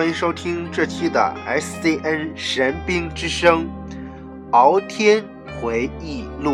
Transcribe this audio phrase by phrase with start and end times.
[0.00, 3.66] 欢迎收听这期的 SCN 神兵之声
[4.50, 5.22] 《敖天
[5.60, 6.52] 回忆录》。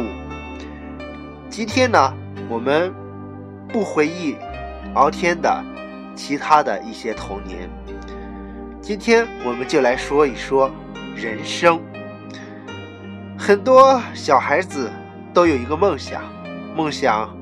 [1.48, 2.12] 今天呢，
[2.48, 2.92] 我们
[3.68, 4.34] 不回忆
[4.94, 5.64] 敖天的
[6.16, 7.70] 其他的一些童年，
[8.80, 10.68] 今天我们就来说一说
[11.14, 11.80] 人生。
[13.38, 14.90] 很多小孩子
[15.32, 16.20] 都有一个梦想，
[16.74, 17.32] 梦想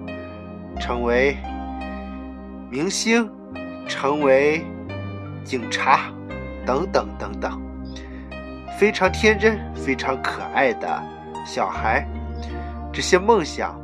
[0.79, 1.39] 成为
[2.69, 3.27] 明星，
[3.89, 4.63] 成为。
[5.45, 6.11] 警察，
[6.65, 7.61] 等等等等，
[8.79, 11.03] 非常天真、非常可爱的
[11.45, 12.07] 小孩，
[12.91, 13.79] 这些梦想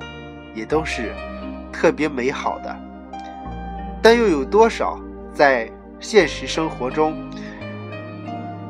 [0.54, 1.14] 也都是
[1.70, 2.74] 特别美好的。
[4.02, 4.98] 但又有多少
[5.34, 5.70] 在
[6.00, 7.14] 现实生活中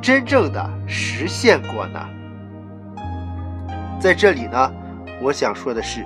[0.02, 2.00] 真正的实现过呢？
[4.00, 4.72] 在这里呢，
[5.22, 6.04] 我想说的是，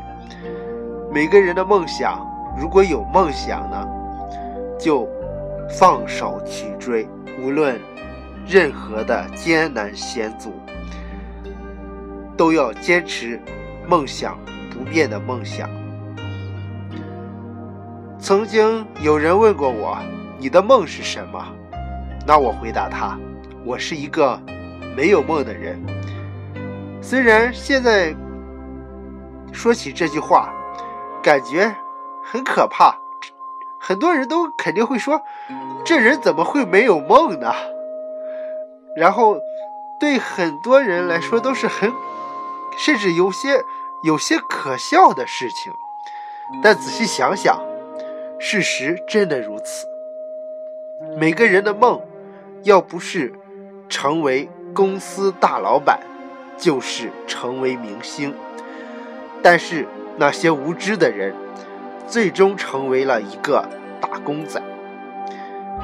[1.11, 2.21] 每个人的梦想，
[2.61, 3.89] 如果有梦想呢，
[4.79, 5.14] 就。
[5.69, 7.09] 放手去追，
[7.41, 7.81] 无论
[8.47, 10.53] 任何的艰难险阻，
[12.37, 13.41] 都要坚持
[13.89, 14.39] 梦想
[14.71, 15.69] 不变的梦想。
[18.19, 19.99] 曾经有人问过我
[20.39, 21.45] ：“你的梦是什么？”
[22.27, 23.19] 那我回答他
[23.67, 24.41] ：“我是一个
[24.97, 25.79] 没有梦的人。”
[27.03, 28.15] 虽然现在
[29.53, 30.51] 说起这句话，
[31.23, 31.75] 感觉
[32.23, 32.99] 很可怕。
[33.87, 35.21] 很多人都肯定会说
[35.85, 37.53] ：“这人怎么会没有梦呢？”
[38.97, 39.37] 然后，
[40.01, 41.93] 对很多人来说都是很，
[42.79, 43.61] 甚至有些
[44.03, 45.71] 有些可笑的事情。
[46.63, 47.63] 但仔细想想，
[48.39, 49.87] 事实真的如此。
[51.19, 52.01] 每个人的梦，
[52.63, 53.35] 要不是
[53.91, 56.01] 成为公司大老板，
[56.57, 58.35] 就是成为明星。
[59.43, 61.35] 但是那些无知的人。
[62.07, 63.67] 最终成为了一个
[64.01, 64.63] 打工仔。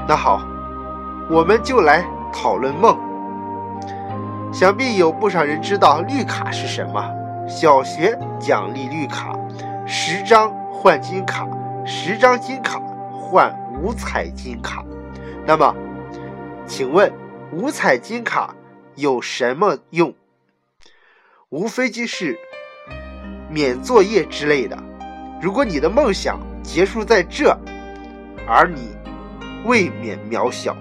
[0.06, 0.42] 那好，
[1.30, 2.98] 我们就来讨论梦。
[4.52, 7.08] 想必有不少人知道绿卡是什么。
[7.48, 9.32] 小学奖励绿卡，
[9.86, 11.48] 十张换金卡，
[11.84, 12.80] 十张金卡
[13.12, 14.84] 换五彩金卡。
[15.46, 15.74] 那么，
[16.66, 17.12] 请问
[17.52, 18.54] 五彩金卡
[18.94, 20.14] 有什么用？
[21.48, 22.38] 无非就是
[23.48, 24.76] 免作业之类的。
[25.40, 27.56] 如果你的梦想结束在这，
[28.46, 28.94] 而你
[29.64, 30.76] 未免渺小，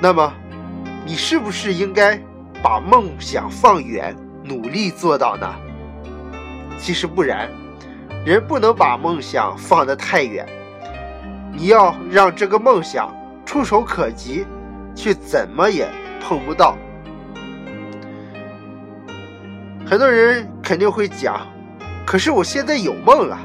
[0.00, 0.32] 那么
[1.04, 2.16] 你是不是应该
[2.62, 4.14] 把梦想放远，
[4.44, 5.52] 努力做到呢？
[6.78, 7.50] 其实不然，
[8.24, 10.46] 人不能把梦想放得太远，
[11.52, 13.12] 你要让这个梦想
[13.44, 14.46] 触手可及，
[14.94, 15.88] 却怎么也
[16.22, 16.76] 碰不到。
[19.86, 21.46] 很多人肯定会讲，
[22.06, 23.38] 可是我现在有梦了，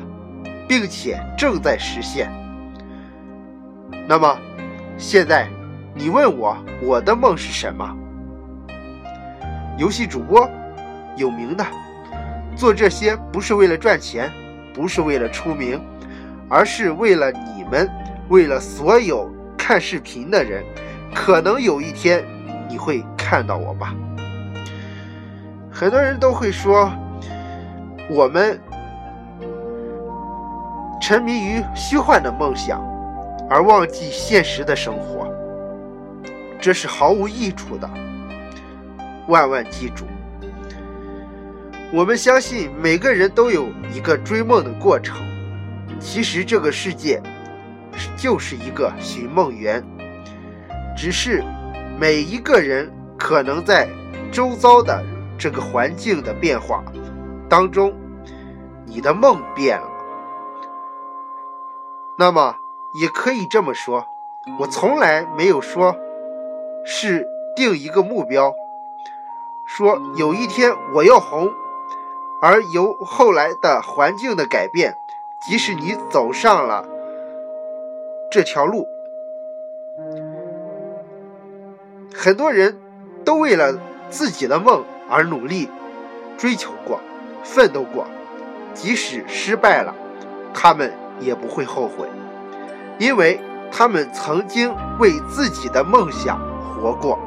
[0.70, 2.32] 并且正在实现。
[4.08, 4.38] 那么，
[4.98, 5.50] 现在
[5.94, 7.94] 你问我我的梦是什么？
[9.78, 10.50] 游戏主播，
[11.18, 11.66] 有名的，
[12.56, 14.32] 做这些不是为了赚钱，
[14.74, 15.82] 不是为了出名，
[16.48, 17.90] 而是为了你们，
[18.30, 20.64] 为了所有看视频的人。
[21.14, 22.24] 可能有一天
[22.70, 23.94] 你会看到我吧。
[25.72, 26.92] 很多人都会说，
[28.10, 28.60] 我们
[31.00, 32.82] 沉迷于虚幻的梦想，
[33.50, 35.28] 而忘记现实的生活，
[36.60, 37.90] 这是毫无益处的。
[39.28, 40.06] 万万记住，
[41.94, 45.18] 我们相信每个人都有一个追梦的过程。
[46.00, 47.22] 其实这个世界
[48.18, 49.84] 就是一个寻梦园，
[50.98, 51.44] 只是
[52.00, 53.88] 每一个人可能在
[54.32, 55.02] 周遭的。
[55.40, 56.84] 这个环境的变化
[57.50, 57.94] 当中，
[58.86, 59.88] 你的梦变了。
[62.18, 62.58] 那么
[62.94, 64.06] 也可以这么说，
[64.60, 65.96] 我从来没有说
[66.86, 67.26] 是
[67.56, 68.54] 定一个目标，
[69.66, 71.50] 说有一天我要红，
[72.42, 74.94] 而由后来的环境的改变，
[75.48, 76.86] 即使你走上了
[78.30, 78.86] 这条路，
[82.14, 82.78] 很多人
[83.24, 84.84] 都为了自己的梦。
[85.10, 85.70] 而努力
[86.38, 87.00] 追求过，
[87.44, 88.06] 奋斗过，
[88.74, 89.94] 即使失败了，
[90.54, 92.08] 他们也不会后悔，
[92.98, 93.40] 因为
[93.72, 97.20] 他们曾经为自己的梦想活过。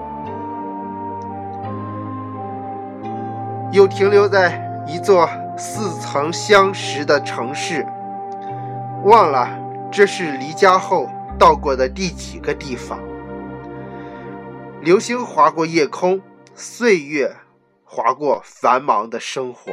[3.72, 7.86] 又停留在一座似曾相识的城市，
[9.04, 9.48] 忘了
[9.90, 11.08] 这是离家后
[11.38, 12.98] 到过的第几个地方。
[14.82, 16.20] 流星划过夜空，
[16.54, 17.34] 岁月。
[17.94, 19.70] 划过繁忙的生活，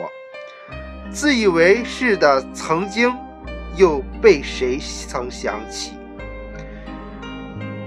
[1.09, 3.15] 自以为是的曾经，
[3.77, 4.77] 又被谁
[5.07, 5.93] 曾想起？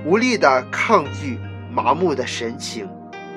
[0.06, 1.38] 无力的抗拒
[1.70, 2.88] 麻木的神情，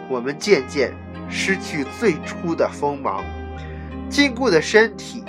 [0.09, 0.93] 我们渐渐
[1.29, 3.21] 失去最初的锋芒。
[4.09, 5.21] 禁锢的身体，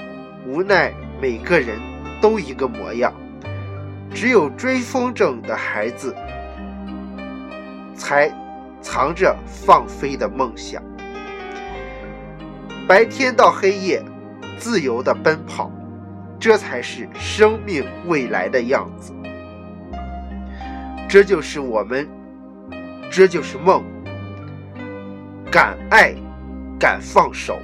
[0.47, 1.81] 无奈每个人
[2.23, 3.12] 都一个模样。
[4.15, 6.15] 只有追风筝的孩子，
[7.97, 8.33] 才
[8.81, 10.81] 藏着放飞的梦想。
[12.88, 14.00] 白天到黑夜，
[14.59, 15.69] 自由的奔跑，
[16.38, 19.12] 这才是生命未来的样子。
[21.09, 22.09] 这就是我们，
[23.11, 23.83] 这就是梦。
[25.50, 26.15] 敢爱，
[26.79, 27.59] 敢放手，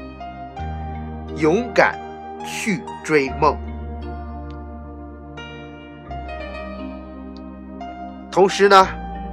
[1.36, 1.96] 勇敢
[2.44, 3.56] 去追梦。
[8.28, 8.88] 同时呢，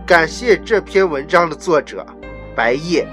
[0.06, 2.06] 感谢这篇文章的作者
[2.56, 3.08] 白夜。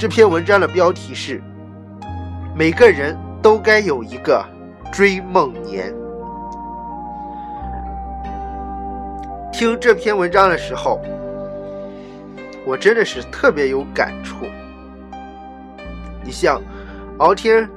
[0.00, 1.42] 这篇文章的标题是
[2.56, 4.42] “每个人都该有一个
[4.90, 5.92] 追梦年”。
[9.52, 10.98] 听这篇文章的时候，
[12.64, 14.46] 我真的是特别有感触。
[16.24, 16.62] 你像
[17.18, 17.68] 敖天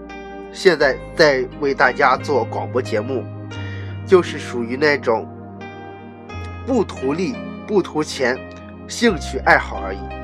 [0.54, 3.26] 现在在为大家做广播节目，
[4.06, 5.28] 就是属于那种。
[6.66, 7.36] 不图利，
[7.68, 8.40] 不图钱，
[8.88, 10.23] 兴趣爱好而已。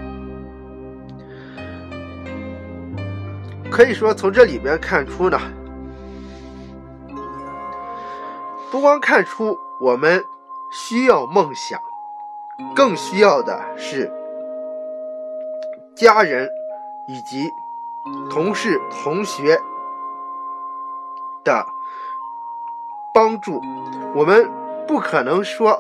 [3.71, 5.39] 可以说，从这里面看出呢，
[8.71, 10.23] 不光看出我们
[10.71, 11.79] 需要梦想，
[12.75, 14.11] 更需要的是
[15.95, 16.49] 家人
[17.07, 17.49] 以及
[18.29, 19.59] 同事、同学
[21.43, 21.65] 的
[23.13, 23.61] 帮助。
[24.15, 24.49] 我们
[24.87, 25.79] 不可能说。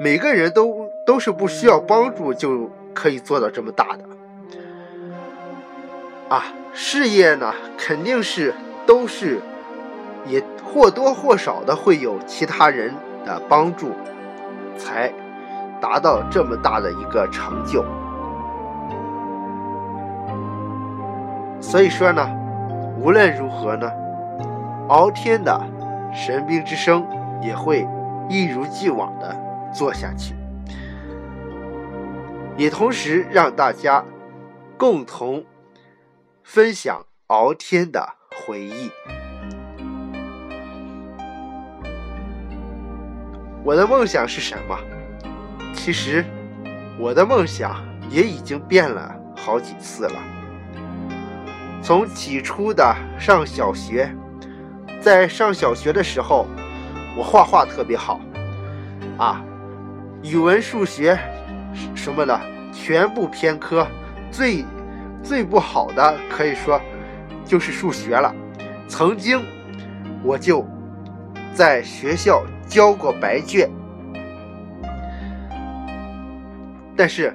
[0.00, 4.02] 每个人都都是不需要帮助就可以做到这么大的
[6.28, 6.44] 啊！
[6.72, 8.54] 事业呢，肯定是
[8.86, 9.40] 都是
[10.26, 12.92] 也或多或少的会有其他人
[13.24, 13.92] 的帮助，
[14.76, 15.12] 才
[15.80, 17.84] 达到这么大的一个成就。
[21.60, 22.28] 所以说呢，
[23.00, 23.90] 无论如何呢，
[24.88, 25.60] 敖天的
[26.12, 27.06] 神兵之声
[27.40, 27.86] 也会
[28.28, 29.44] 一如既往的。
[29.74, 30.36] 做下去，
[32.56, 34.04] 也同时让大家
[34.78, 35.44] 共同
[36.46, 38.90] 分享敖天的回忆。
[43.64, 44.78] 我的梦想是什么？
[45.74, 46.22] 其实，
[47.00, 50.22] 我的梦想也已经变了好几次了。
[51.82, 54.14] 从起初的上小学，
[55.00, 56.46] 在上小学的时候，
[57.16, 58.20] 我画画特别好，
[59.16, 59.42] 啊。
[60.22, 61.18] 语文、数学
[61.94, 62.38] 什么的
[62.70, 63.86] 全部偏科，
[64.30, 64.62] 最
[65.24, 66.80] 最不好的可以说
[67.44, 68.32] 就是数学了。
[68.86, 69.42] 曾经
[70.22, 70.64] 我就
[71.54, 73.68] 在学校交过白卷，
[76.94, 77.34] 但是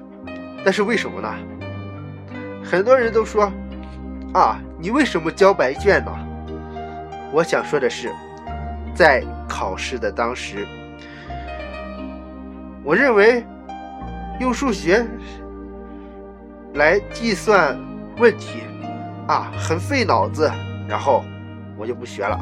[0.64, 1.34] 但是为什么呢？
[2.64, 3.52] 很多人都说
[4.34, 6.12] 啊，你为什么交白卷呢？
[7.32, 8.12] 我想说的是，
[8.94, 10.68] 在考试的当时。
[12.84, 13.44] 我认为
[14.40, 15.06] 用数学
[16.74, 17.78] 来计算
[18.18, 18.62] 问题
[19.28, 20.52] 啊，很费脑子，
[20.88, 21.24] 然后
[21.78, 22.40] 我就不学了。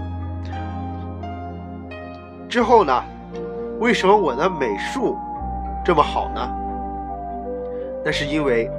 [2.49, 3.03] 之后呢，
[3.79, 5.17] 为什么我的美术
[5.83, 6.49] 这么好呢？
[8.05, 8.69] 那是因为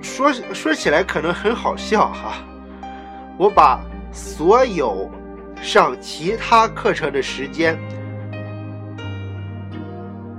[0.00, 2.34] 说说起来可能很好笑哈，
[3.36, 3.80] 我把
[4.12, 5.10] 所有
[5.60, 7.78] 上其他课程的时间。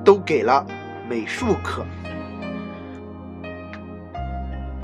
[0.01, 0.65] 都给了
[1.07, 1.85] 美术课，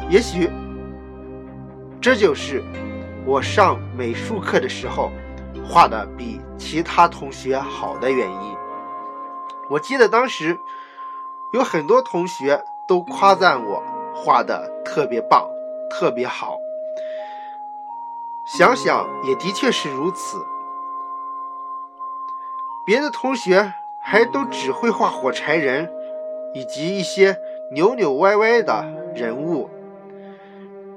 [0.09, 0.49] 也许
[1.99, 2.63] 这就是
[3.25, 5.11] 我上美术课的时候
[5.67, 8.55] 画的比其他同学好的原因。
[9.69, 10.57] 我记得当时
[11.53, 13.81] 有很多同学都夸赞我
[14.13, 15.47] 画的特别棒、
[15.89, 16.55] 特别好。
[18.45, 20.37] 想想也的确是如此，
[22.85, 23.73] 别的同学。
[24.07, 25.91] 还都只会画火柴人，
[26.53, 27.35] 以及一些
[27.71, 28.85] 扭扭歪歪的
[29.15, 29.67] 人物。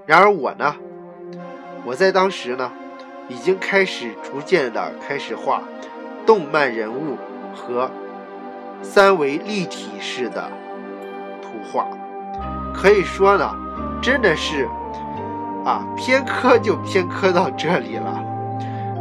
[0.08, 0.74] 然而我呢，
[1.84, 2.72] 我在当时呢，
[3.28, 5.62] 已经开始逐渐的开始画
[6.24, 7.18] 动漫人物
[7.54, 7.90] 和
[8.80, 10.50] 三维立体式的
[11.42, 11.86] 图画。
[12.72, 13.54] 可以说呢，
[14.00, 14.66] 真的是
[15.66, 18.24] 啊，偏科就偏科到这里了。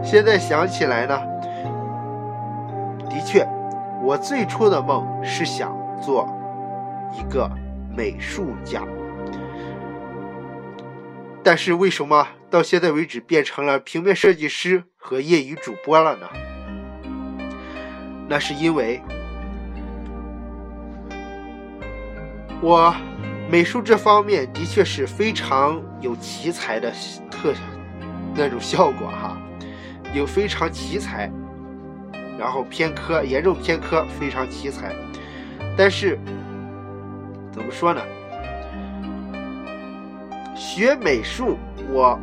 [0.04, 1.18] 现在想起来呢，
[3.10, 3.48] 的确。
[4.04, 6.28] 我最初的梦是想做
[7.14, 7.50] 一个
[7.96, 8.82] 美术家，
[11.50, 16.27] 但是为什么到现在为止变成了平面设计师和业余主播了呢？
[18.27, 19.01] 那是因为
[22.62, 22.94] 我
[23.50, 26.92] 美术这方面的确是非常有奇才的
[27.32, 27.54] 特
[28.36, 29.38] 那种效果哈，
[30.13, 31.32] 有非常奇才，
[32.38, 34.94] 然后偏科严重偏科，非常奇才。
[35.77, 36.20] 但是
[37.54, 38.01] 怎么说呢？
[40.58, 41.56] 学美术，
[41.92, 42.20] 我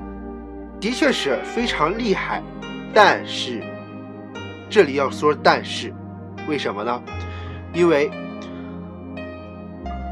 [0.80, 2.42] 的确是非常厉害，
[2.92, 3.62] 但是
[4.68, 5.94] 这里要说但是，
[6.48, 7.00] 为什么呢？
[7.72, 8.10] 因为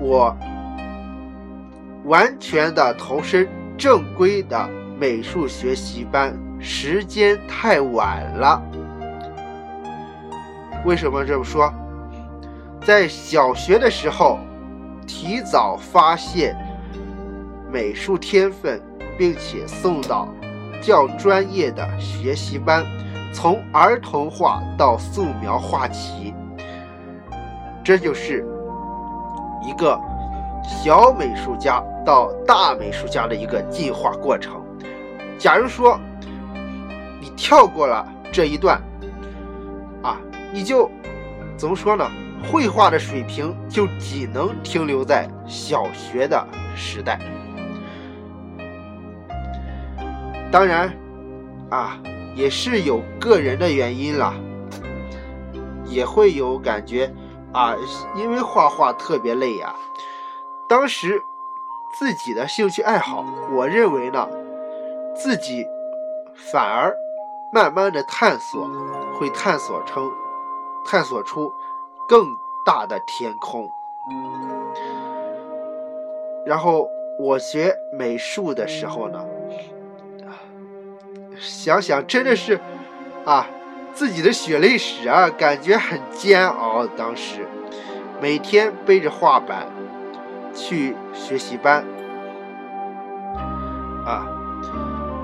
[0.01, 0.35] 我
[2.05, 8.63] 完全的投身正规的美术学习班时间太晚了。
[10.85, 11.73] 为什么这么说？
[12.83, 14.39] 在小学的时候，
[15.09, 16.57] 提早发现。
[17.73, 18.81] 美术天分，
[19.17, 20.29] 并且送到
[20.83, 22.85] 较专业的学习班，
[23.33, 26.35] 从儿童画到素描画起，
[27.83, 28.47] 这就是
[29.67, 29.99] 一个
[30.65, 34.63] 小美术家到大美术家的一个进化过程。
[35.39, 35.99] 假如说
[37.21, 38.79] 你跳过了这一段，
[40.03, 40.21] 啊，
[40.53, 40.91] 你就
[41.57, 42.05] 怎么说呢？
[42.51, 47.19] 绘画的水平就只能停留在小学的时代。
[50.53, 50.93] 当然，
[51.71, 51.99] 啊，
[52.37, 54.35] 也是有个人的原因了，
[55.87, 57.11] 也会有感觉
[57.55, 57.75] 啊，
[58.15, 59.75] 因为画画特别累呀。
[60.69, 61.23] 当时
[61.99, 64.29] 自己的兴趣爱好，我认为呢，
[65.17, 65.67] 自己
[66.35, 66.95] 反而
[67.51, 68.69] 慢慢的探索，
[69.19, 70.07] 会探索成，
[70.85, 71.51] 探索出
[72.07, 72.27] 更
[72.67, 73.67] 大的天空。
[76.45, 76.87] 然后
[77.19, 79.25] 我学美术的时候呢。
[81.43, 82.61] 想想真的是，
[83.25, 83.45] 啊，
[83.93, 86.87] 自己的血泪史啊，感觉很煎熬。
[86.87, 87.49] 当时
[88.21, 89.67] 每天背着画板
[90.55, 91.85] 去学习班，
[94.07, 94.25] 啊，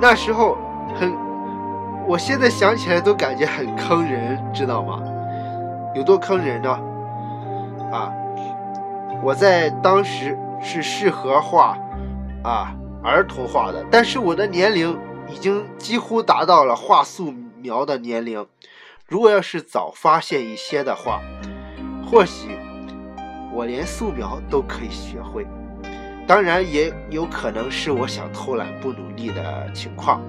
[0.01, 0.59] 那时候
[0.99, 1.15] 很，
[2.09, 5.01] 我现在想起来都感觉很坑人，知道吗？
[5.95, 6.71] 有多坑人呢？
[7.93, 8.13] 啊，
[9.23, 11.79] 我在当时是适合画
[12.43, 14.99] 啊儿童画的，但是我的年龄。
[15.31, 18.47] 已经几乎达到了画素描的年龄。
[19.07, 21.21] 如果要是早发现一些的话，
[22.07, 22.59] 或许
[23.55, 25.47] 我连素描都可以学会。
[26.27, 30.21] 当然，也有可能是我想偷懒不努力的情况。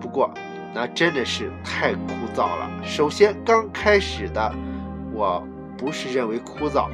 [0.00, 0.32] 不过，
[0.72, 2.70] 那真的是太枯燥了。
[2.82, 4.54] 首先，刚开始的
[5.12, 6.88] 我不是认为枯燥，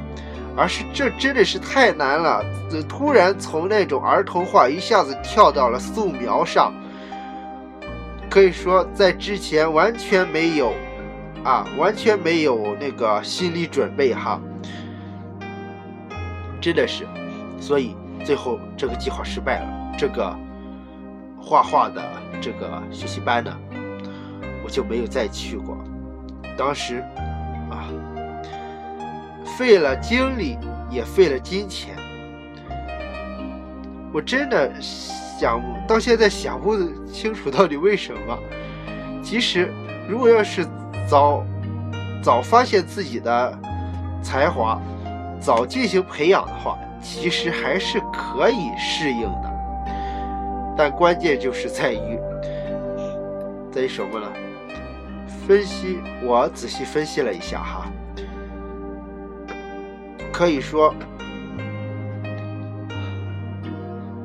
[0.57, 2.43] 而是这真的是太难了。
[2.89, 6.73] 突然从那种儿童画一下子跳到了素描上。
[8.35, 10.73] 可以说，在之前完全没有，
[11.45, 14.41] 啊，完全没有那个心理准备哈，
[16.59, 17.07] 真的是，
[17.61, 19.95] 所以最后这个计划失败了。
[19.97, 20.37] 这个
[21.39, 22.03] 画画的
[22.41, 23.57] 这个学习班呢，
[24.65, 25.77] 我就没有再去过。
[26.57, 27.01] 当时
[27.71, 27.87] 啊，
[29.57, 30.57] 费了精力，
[30.91, 31.95] 也费了金钱，
[34.11, 34.73] 我真的。
[35.37, 38.39] 想到现在想不清楚到底为什么。
[39.21, 39.73] 其实，
[40.07, 40.65] 如果要是
[41.09, 41.43] 早
[42.23, 43.59] 早发现自己的
[44.21, 44.79] 才华，
[45.39, 49.51] 早进行培养的话，其实还是可以适应的。
[50.77, 52.19] 但关键就是在于
[53.71, 54.31] 在于什么呢？
[55.45, 57.85] 分析，我仔细分析了一下哈，
[60.31, 60.93] 可以说，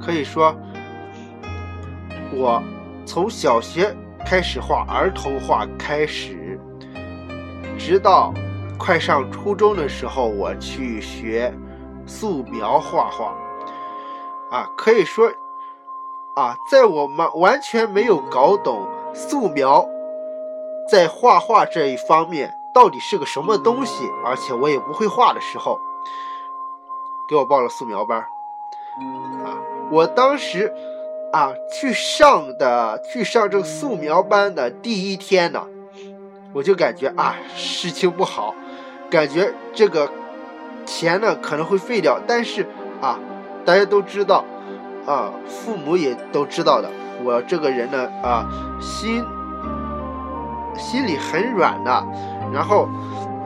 [0.00, 0.54] 可以说。
[2.32, 2.62] 我
[3.04, 3.94] 从小学
[4.24, 6.60] 开始画儿童画开始，
[7.76, 8.32] 直到
[8.78, 11.52] 快上初中的时候，我去学
[12.06, 13.34] 素描画画。
[14.50, 15.28] 啊，可以说，
[16.36, 19.84] 啊，在我们完全没有搞懂素描
[20.88, 25.78] 在画画这一方面到底是个什么东西，而且我也不会画的时候，
[27.28, 28.20] 给我报了素描班。
[29.44, 29.58] 啊，
[29.90, 30.72] 我当时。
[31.32, 35.64] 啊，去上的去上这个素描班的第一天呢，
[36.52, 38.54] 我就感觉啊，事情不好，
[39.08, 40.10] 感觉这个
[40.84, 42.18] 钱呢可能会废掉。
[42.26, 42.66] 但是
[43.00, 43.18] 啊，
[43.64, 44.44] 大家都知道，
[45.06, 46.90] 啊，父母也都知道的，
[47.22, 48.48] 我这个人呢啊，
[48.80, 49.24] 心
[50.76, 52.06] 心里很软的，
[52.52, 52.88] 然后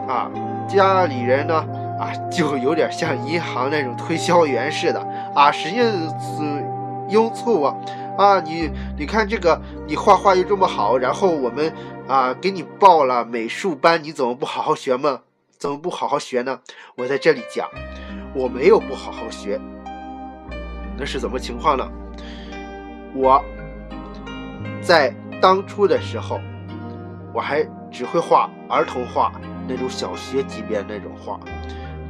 [0.09, 0.31] 啊，
[0.67, 1.57] 家里人呢
[2.01, 5.07] 啊，就有点像银行那种推销员似的。
[5.35, 6.64] 啊，实际是
[7.09, 7.77] 拥簇啊！
[8.17, 11.73] 啊，你你看这个，你画画又这么好，然后我们
[12.07, 15.21] 啊，给你报了美术班，你怎么不好好学吗？
[15.59, 16.61] 怎么不好好学呢？
[16.97, 17.69] 我在这里讲，
[18.35, 19.61] 我没有不好好学，
[20.97, 21.89] 那是怎么情况呢？
[23.15, 23.43] 我
[24.83, 26.39] 在当初的时候，
[27.33, 29.33] 我还只会画儿童画，
[29.67, 31.41] 那种小学级别那种画，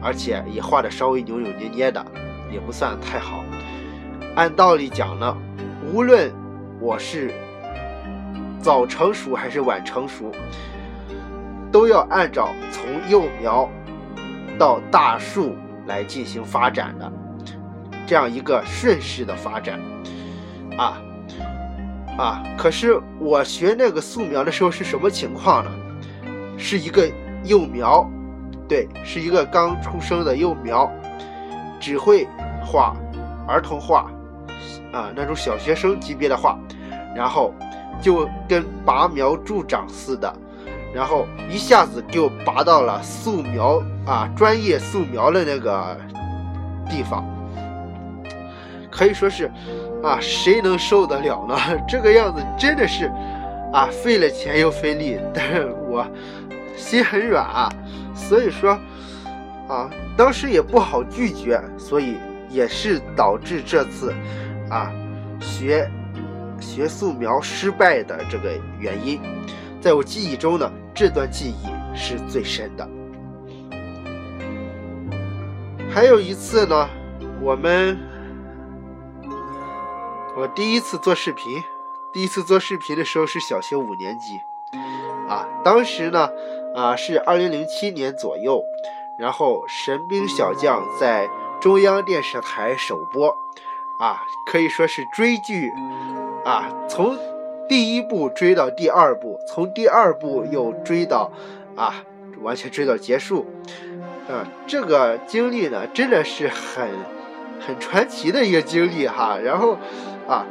[0.02, 2.04] 而且也画的稍微扭扭捏捏的，
[2.50, 3.44] 也不算太好。
[4.34, 5.36] 按道理讲呢，
[5.92, 6.32] 无论
[6.80, 7.32] 我是
[8.60, 10.32] 早成熟还是晚成熟，
[11.70, 13.70] 都要按照从幼苗
[14.58, 15.54] 到大树
[15.86, 17.12] 来进行发展的
[18.06, 19.80] 这样一个顺势的发展。
[20.76, 21.00] 啊
[22.18, 22.42] 啊！
[22.58, 25.70] 可是我学那个素描的时候是什么情况呢？
[26.58, 27.08] 是一个
[27.44, 28.04] 幼苗，
[28.68, 30.90] 对，是一个刚出生的幼苗，
[31.78, 32.26] 只会
[32.64, 32.96] 画
[33.46, 34.10] 儿童画，
[34.92, 36.59] 啊，那种小学生级别的画，
[37.14, 37.52] 然后
[38.00, 40.33] 就跟拔苗助长似的，
[40.94, 45.97] 然后一下子就拔到了素描啊，专业素描的那个
[46.88, 47.25] 地方，
[48.90, 49.50] 可以说是。
[50.02, 51.56] 啊，谁能受得了呢？
[51.88, 53.11] 这个样子真的是，
[53.73, 56.06] 啊，费了钱又费力，但是我
[56.76, 57.73] 心很软啊，
[58.14, 58.78] 所以说，
[59.66, 62.18] 啊，当时也不好拒绝，所以
[62.50, 64.12] 也是导致这次，
[64.71, 64.90] 啊，
[65.40, 65.90] 学
[66.61, 69.21] 学素描失败的这个原因，
[69.80, 72.88] 在我记忆中呢，这段记忆是最深的。
[75.92, 76.88] 还有一次呢，
[77.40, 77.99] 我们。
[80.37, 81.62] 我第一次做视频，
[82.12, 84.37] 第一次做视频的时候是小学五年级，
[85.28, 86.28] 啊，当时呢，
[86.75, 88.61] 啊是二零零七年左右，
[89.16, 91.28] 然后《神兵小将》在
[91.61, 93.33] 中央电视台首播，
[94.04, 95.73] 啊，可以说是追剧，
[96.45, 97.17] 啊，从
[97.67, 101.32] 第一部追到第二部，从第二部又追到，
[101.75, 102.04] 啊，
[102.43, 103.47] 完全追到结束，
[104.28, 106.86] 啊，这个经历呢，真的是很
[107.67, 109.78] 很传奇的一个经历哈，然后。
[110.26, 110.47] 啊，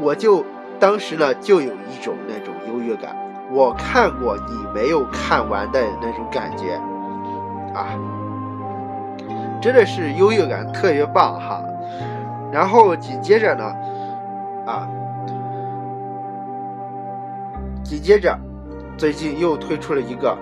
[0.00, 0.42] 我就
[0.80, 3.14] 当时呢就有一种那种优越感，
[3.52, 6.80] 我看过你没有看完的那种感觉，
[7.74, 7.92] 啊，
[9.60, 11.62] 真的是优越感特别棒哈。
[12.52, 13.64] 然后紧接着呢，
[14.66, 14.88] 啊，
[17.84, 18.38] 紧接着
[18.96, 20.36] 最近又推出了一个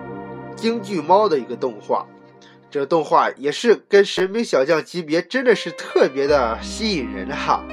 [0.57, 2.07] 京剧猫的一个动画，
[2.71, 7.65] 这动画也是跟神兵小将级别，真的是特别的吸引人哈。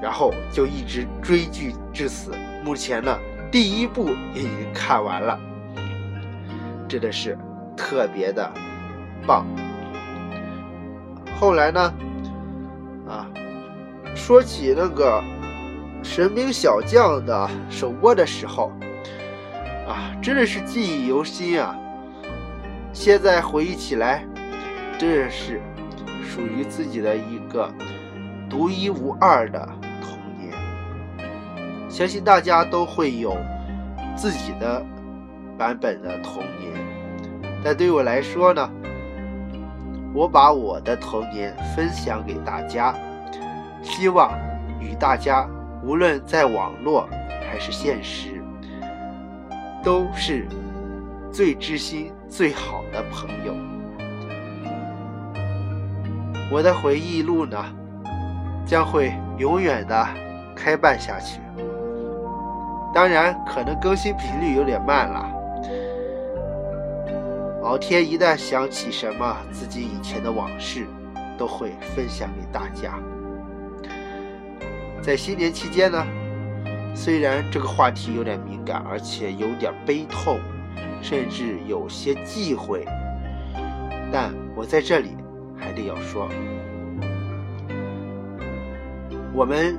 [0.00, 2.32] 然后就一直追剧至死。
[2.64, 3.16] 目前呢，
[3.52, 5.38] 第一部也已经看完了，
[6.88, 7.38] 真的是
[7.76, 8.52] 特别的
[9.26, 9.46] 棒。
[11.38, 11.94] 后来呢，
[14.14, 15.20] 说起那个
[16.02, 18.72] 《神兵小将》的首播的时候，
[19.86, 21.76] 啊，真的是记忆犹新啊。
[22.92, 24.24] 现在回忆起来，
[24.98, 25.60] 真的是
[26.22, 27.72] 属于自己的一个
[28.48, 29.66] 独一无二的
[30.00, 30.52] 童年。
[31.88, 33.36] 相信大家都会有
[34.14, 34.84] 自己的
[35.58, 36.72] 版本的童年，
[37.64, 38.70] 但对我来说呢，
[40.14, 42.94] 我把我的童年分享给大家，
[43.82, 44.32] 希望
[44.80, 45.46] 与大家
[45.84, 47.08] 无论在网络
[47.48, 48.42] 还是现实，
[49.82, 50.46] 都是
[51.32, 53.52] 最知心、最好的朋友。
[56.50, 57.58] 我的回忆录呢，
[58.64, 60.06] 将会永远的
[60.54, 61.40] 开办下去。
[62.94, 65.28] 当然，可能更新频率有点慢了。
[67.62, 70.86] 老天一旦想起什么自己以前的往事，
[71.38, 72.98] 都会分享给大家。
[75.02, 76.06] 在新年期间呢，
[76.94, 80.38] 虽然这个话题有点敏感，而且有点悲痛，
[81.02, 82.86] 甚至有些忌讳，
[84.12, 85.16] 但我在这里
[85.58, 86.28] 还得要说，
[89.34, 89.76] 我们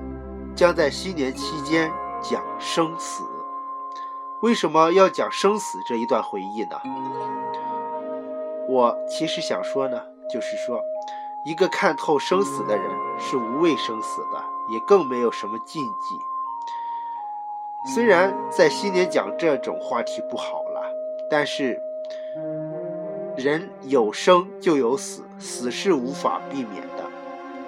[0.53, 1.89] 将在新年期间。
[2.25, 3.21] 讲生死，
[4.41, 6.77] 为什么要讲生死这一段回忆呢？
[8.69, 10.81] 我其实想说呢，就是说，
[11.45, 12.85] 一个看透生死的人
[13.19, 16.19] 是无畏生死的，也更没有什么禁忌。
[17.93, 20.81] 虽然在新年讲这种话题不好了，
[21.29, 21.79] 但是
[23.37, 27.03] 人有生就有死，死是无法避免的。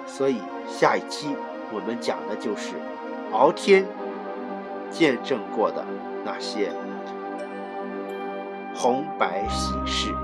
[0.06, 1.36] 所以下一期
[1.72, 2.74] 我们讲的就是
[3.32, 3.84] 敖天。
[4.88, 5.84] 见证过的
[6.24, 6.70] 那些
[8.72, 10.14] 红白喜事。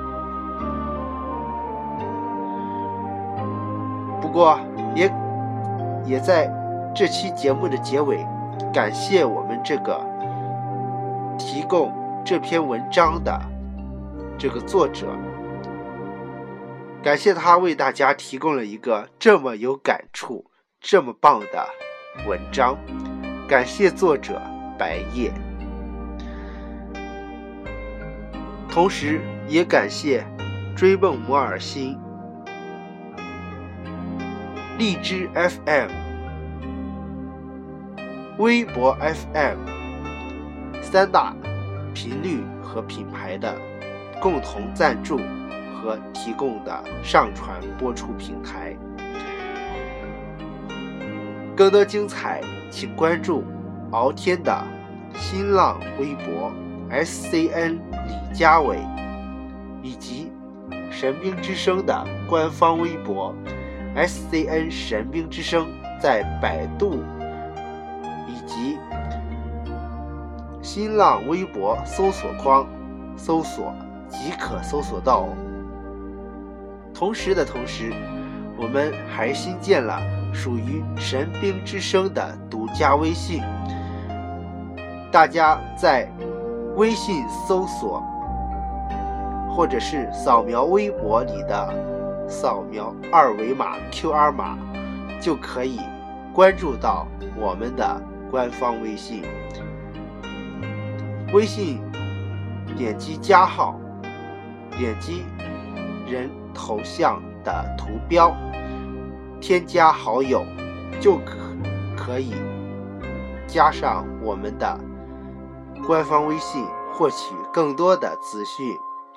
[4.32, 4.58] 不过，
[4.94, 5.12] 也
[6.06, 6.50] 也在
[6.94, 8.26] 这期节目的结尾，
[8.72, 10.00] 感谢我们这个
[11.36, 11.92] 提供
[12.24, 13.38] 这篇文章的
[14.38, 15.08] 这个作者。
[17.02, 20.46] 感谢他为大家提供了一个这么有感触、
[20.80, 21.68] 这么棒的
[22.26, 22.78] 文章。
[23.46, 24.40] 感谢作者
[24.78, 25.30] 白夜，
[28.70, 30.24] 同时也感谢
[30.74, 32.00] 追梦摩尔星、
[34.78, 35.90] 荔枝 FM、
[38.38, 39.58] 微博 FM
[40.82, 41.34] 三大
[41.94, 43.54] 频率和品牌的
[44.20, 45.20] 共同赞助。
[45.82, 48.76] 和提供的上传播出平台，
[51.56, 53.42] 更多精彩，请关注
[53.90, 54.64] 敖天的
[55.16, 56.52] 新浪微博
[56.88, 58.78] S C N 李佳伟，
[59.82, 60.30] 以及
[60.88, 63.34] 神兵之声的官方微博
[63.94, 65.68] S C N 神兵之声，
[66.00, 67.04] 在百度
[68.26, 68.78] 以及
[70.62, 72.66] 新浪微博搜索框
[73.16, 73.72] 搜索
[74.08, 75.28] 即可搜索到。
[76.94, 77.92] 同时的同时，
[78.56, 80.00] 我们还新建了
[80.32, 83.42] 属于神兵之声的独家微信。
[85.10, 86.08] 大家在
[86.76, 88.02] 微信搜索，
[89.50, 91.91] 或者是扫描微博里的
[92.28, 94.58] 扫描二维码 QR 码，
[95.20, 95.80] 就可以
[96.32, 97.06] 关注到
[97.36, 99.22] 我们的官方微信。
[101.32, 101.80] 微信
[102.76, 103.78] 点击加号，
[104.70, 105.24] 点击
[106.06, 106.30] 人。
[106.54, 108.30] 头像的图标，
[109.40, 110.44] 添加好友，
[111.00, 111.38] 就可
[111.96, 112.34] 可以
[113.46, 114.78] 加上我们的
[115.86, 118.66] 官方微信，获取更多的资讯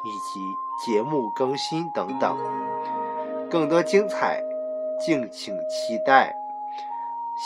[0.06, 0.40] 以及
[0.78, 2.38] 节目更新等等，
[3.50, 4.44] 更多精彩，
[5.00, 6.36] 敬请期待。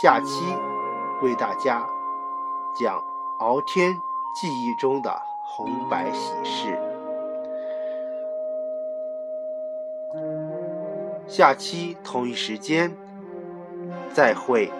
[0.02, 0.44] 下期
[1.22, 1.88] 为大家
[2.80, 3.04] 讲
[3.39, 3.94] 敖天
[4.36, 6.80] 记忆中的红白喜事。
[11.28, 12.92] 下期同一时间
[14.13, 14.72] 再会。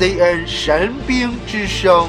[0.00, 2.08] CN 神兵之声，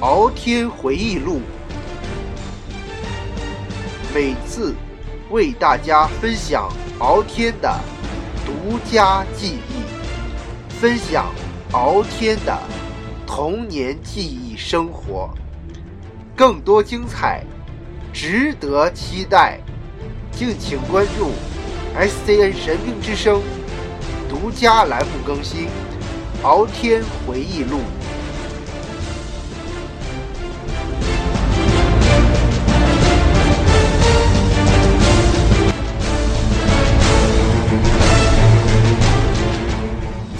[0.00, 1.40] 敖天回忆录，
[4.14, 4.74] 每次
[5.30, 7.74] 为大家分享敖天的
[8.44, 10.78] 独家记忆。
[10.78, 11.32] 分享
[11.72, 12.54] 敖天的
[13.26, 15.30] 童年记忆生活，
[16.36, 17.42] 更多精彩，
[18.18, 19.60] 值得期待，
[20.32, 21.32] 敬请关注
[21.94, 23.42] SCN 神兵之声
[24.26, 25.66] 独家栏目更新
[26.42, 27.76] 《敖天回忆录》。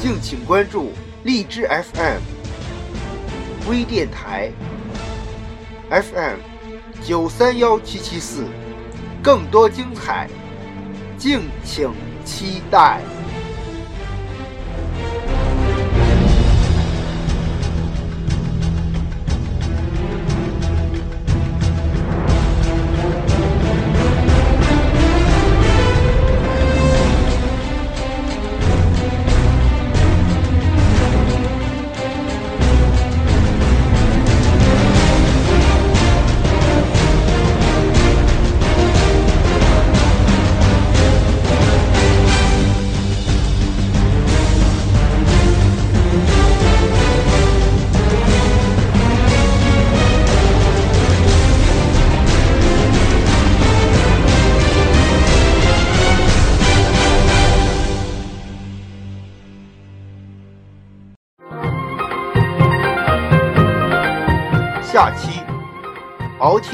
[0.00, 0.92] 敬请关注
[1.24, 2.20] 荔枝 FM
[3.68, 4.50] 微电台
[5.90, 6.55] FM
[7.06, 8.42] 九三幺七七四，
[9.22, 10.28] 更多精彩，
[11.16, 11.88] 敬请
[12.24, 13.00] 期待。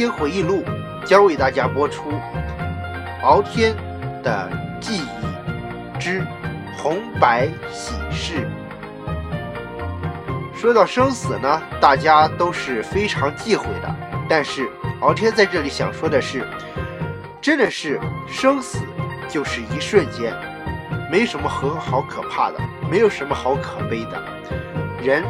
[0.03, 0.65] 天回忆录》
[1.05, 2.11] 将为大家播出
[3.23, 3.73] 敖天
[4.21, 6.01] 的记忆。
[6.01, 6.27] 之
[6.77, 8.49] 红白喜事。
[10.53, 13.95] 说到生死呢，大家都是非常忌讳的。
[14.29, 14.69] 但是
[15.01, 16.45] 敖天在这里想说的是，
[17.41, 18.81] 真的是生死
[19.29, 20.35] 就是一瞬间，
[21.13, 22.59] 没什么很好可怕的，
[22.91, 24.21] 没有什么好可悲的。
[25.01, 25.23] 人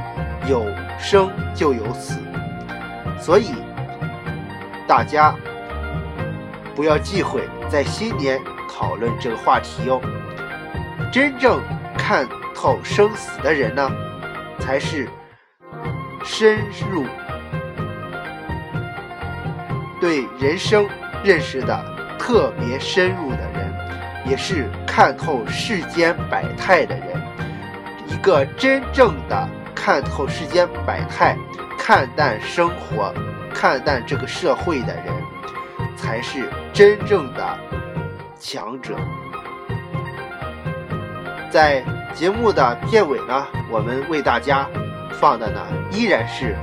[0.49, 0.65] 有
[0.99, 2.19] 生就有死，
[3.21, 3.51] 所以
[4.87, 5.35] 大家
[6.75, 10.01] 不要忌讳在新年讨论这个话题哟。
[11.13, 11.61] 真正
[11.97, 13.91] 看透生死的人呢，
[14.59, 15.09] 才是。
[16.25, 17.05] 深入
[20.01, 20.89] 对人生
[21.25, 21.85] 认识的
[22.17, 23.75] 特别深入的人，
[24.25, 27.21] 也是看透世间百态的人。
[28.07, 31.37] 一个真正的看透世间百态、
[31.77, 33.13] 看淡生活、
[33.53, 35.13] 看淡这个社会的人，
[35.97, 37.59] 才是真正的
[38.39, 38.97] 强者。
[41.51, 41.85] 在
[42.15, 44.67] 节目的片尾呢，我们为大家。
[45.21, 45.61] 放的呢
[45.93, 46.57] 依然是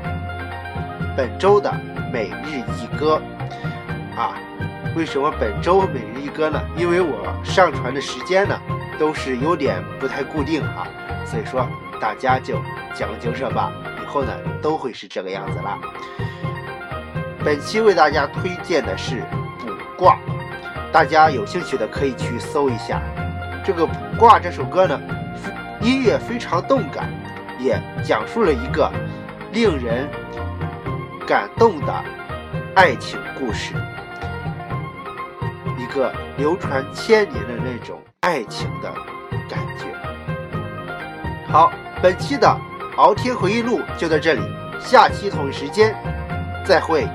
[1.16, 1.74] 本周的
[2.12, 3.22] 每日一歌
[4.18, 4.36] 啊。
[4.98, 6.60] 为什么本周每日一歌呢？
[6.76, 8.60] 因为我上传的时间呢
[9.00, 10.86] 都是有点不太固定啊，
[11.26, 11.66] 所以说
[12.02, 12.60] 大家就
[12.94, 13.72] 将就着吧。
[14.04, 15.80] 以后呢都会是这个样子了。
[17.44, 19.16] 本期为大家推荐的是
[19.66, 20.14] 《卜卦》，
[20.92, 23.02] 大家有兴趣的可以去搜一下
[23.64, 25.00] 这个《卜卦》这首歌呢，
[25.82, 27.10] 音乐非常动感。
[27.62, 28.90] 也讲述了一个
[29.52, 30.08] 令人
[31.28, 31.94] 感动的
[32.74, 33.74] 爱情故事，
[35.78, 38.90] 一个流传千年的那种爱情的
[39.50, 39.88] 感觉。
[41.52, 41.70] 好，
[42.02, 42.48] 本期的
[42.96, 44.42] 敖天回忆录就到这里，
[44.80, 45.94] 下期同一时间
[46.66, 47.06] 再会。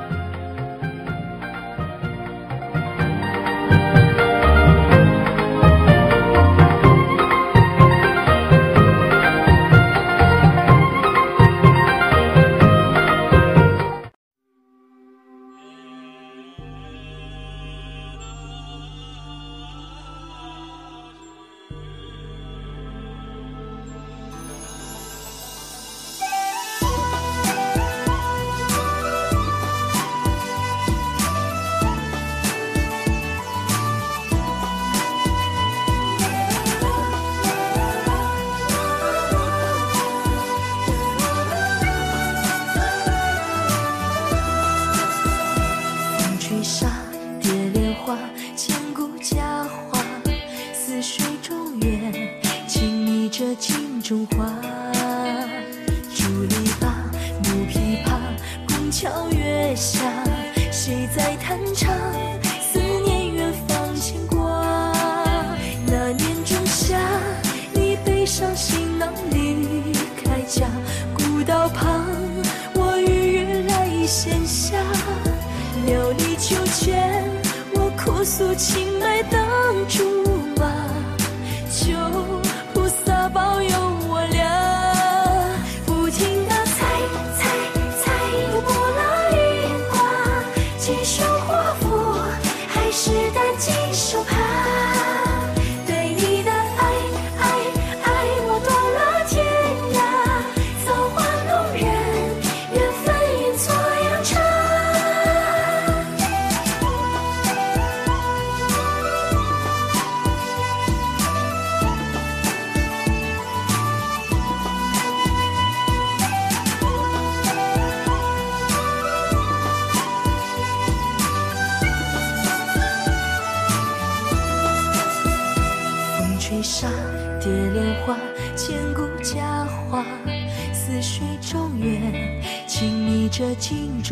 [77.75, 79.41] 我哭诉青梅当
[79.89, 80.14] 竹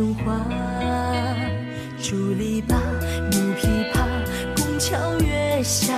[0.02, 0.44] 中华。
[2.02, 2.74] 竹篱笆，
[3.30, 4.02] 木琵琶，
[4.56, 5.94] 拱桥月下，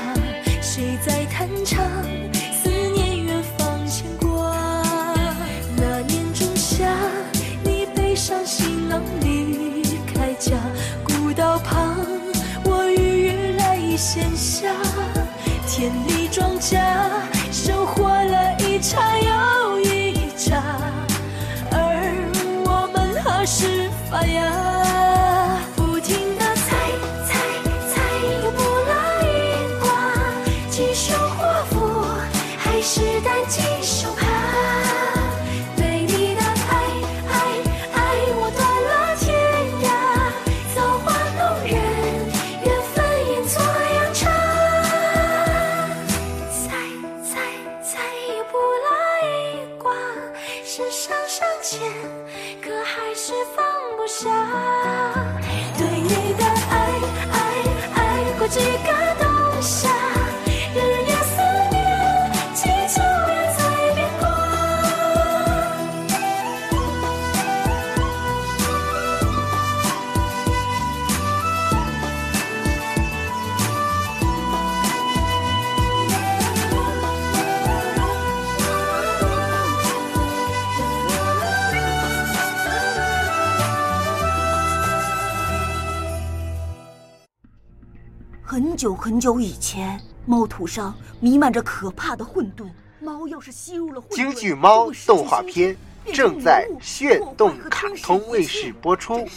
[89.04, 92.64] 很久以前，猫土上弥漫着可怕的混沌。
[93.00, 95.76] 猫要是吸入了混沌，京剧猫动画片
[96.10, 99.28] 正在炫动卡通卫视播出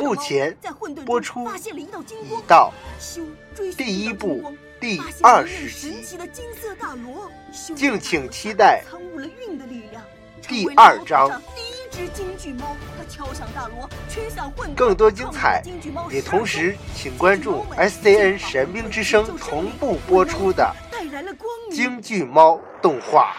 [0.00, 0.56] 目前
[1.06, 2.72] 播出一道
[3.76, 6.18] 第一部第二十集
[7.76, 8.82] 敬请期待。
[10.48, 11.40] 第二章
[12.00, 14.74] 只京剧猫，它敲响大锣，吹响混沌。
[14.74, 15.62] 更多精彩
[16.10, 21.76] 也同时请关注 SCN 神兵之声同步播出的带来了光明。
[21.76, 23.34] 京剧猫动画。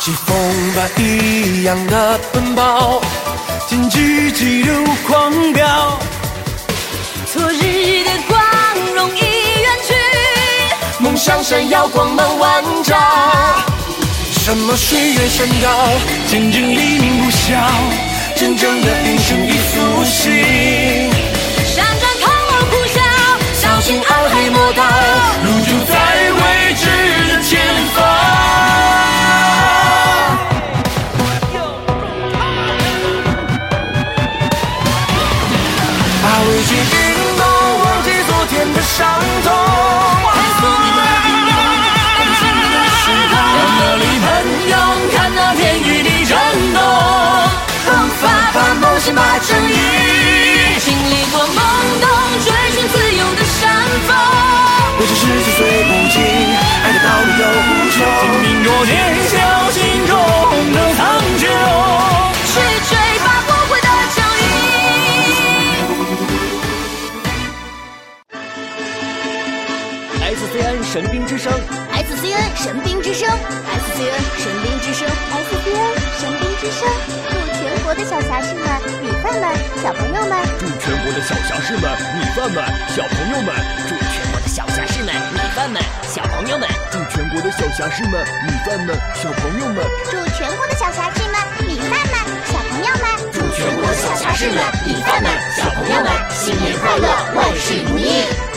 [0.00, 0.36] 疾风
[0.74, 2.98] 般一样的奔跑，
[3.68, 6.00] 竞技记录狂飙，
[7.30, 8.40] 昨日的光
[8.94, 9.94] 荣已远去，
[10.98, 12.98] 梦想闪耀，光芒万丈。
[14.30, 15.68] 什么岁月山高，
[16.28, 17.58] 见证黎明不晓，
[18.36, 20.32] 真正的英雄已苏醒。
[21.66, 22.96] 闪转抗我呼啸，
[23.52, 24.82] 小心暗黑魔道，
[25.44, 25.94] 路就在
[26.32, 26.86] 未知
[27.28, 27.60] 的前
[27.94, 28.67] 方。
[49.18, 49.74] 吧梦想吧正义，
[50.78, 51.58] 经历过懵
[52.00, 52.06] 懂，
[52.44, 53.74] 追寻自由的山
[54.06, 54.14] 峰。
[55.00, 56.16] 我只是岁岁不尽，
[56.82, 57.96] 爱的道路有无穷。
[58.22, 58.90] 听命捉奸
[82.38, 83.52] 饭们、小朋友们，
[83.88, 92.14] 祝全国的小侠士们、米饭们、小朋友们，祝全国的小侠士们、米饭们、小朋友们，祝全国的小侠士们、米饭们、
[92.46, 98.47] 小朋友们，祝全国的小侠士们、米饭们、小朋友们，新年快乐，万事如意！